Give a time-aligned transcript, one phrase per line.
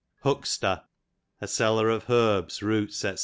[0.21, 0.83] Huggon,) Huckster,
[1.41, 3.15] a seller of herbs, roots, do.